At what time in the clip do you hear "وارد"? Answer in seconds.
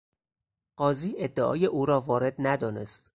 2.01-2.35